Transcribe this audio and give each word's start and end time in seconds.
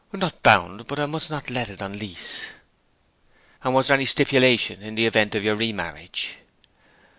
'Not 0.11 0.41
bound 0.41 0.79
to. 0.79 0.83
But 0.83 0.97
I 0.97 1.05
must 1.05 1.29
not 1.29 1.51
let 1.51 1.69
it 1.69 1.79
on 1.79 1.99
lease.' 1.99 2.47
'And 3.63 3.75
was 3.75 3.85
there 3.89 3.95
any 3.95 4.07
stipulation 4.07 4.81
in 4.81 4.95
the 4.95 5.05
event 5.05 5.35
of 5.35 5.43
your 5.43 5.53
re 5.55 5.71
marriage?' 5.73 6.37